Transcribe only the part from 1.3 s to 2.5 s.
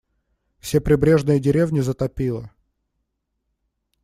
деревни затопило.